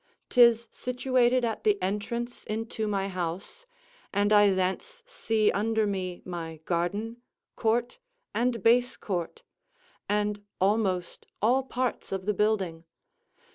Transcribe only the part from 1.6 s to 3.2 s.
the entrance into my